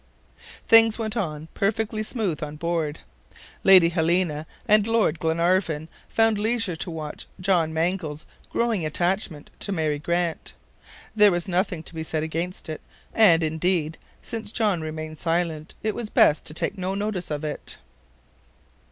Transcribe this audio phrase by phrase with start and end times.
[0.67, 3.01] Things went on perfectly smoothly on board.
[3.63, 9.99] Lady Helena and Lord Glenarvan found leisure to watch John Mangles' growing attachment to Mary
[9.99, 10.53] Grant.
[11.15, 12.81] There was nothing to be said against it,
[13.13, 17.77] and, indeed, since John remained silent, it was best to take no notice of it.